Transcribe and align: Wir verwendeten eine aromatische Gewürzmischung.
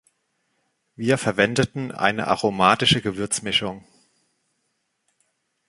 Wir 0.95 1.19
verwendeten 1.19 1.91
eine 1.91 2.27
aromatische 2.27 3.03
Gewürzmischung. 3.03 3.85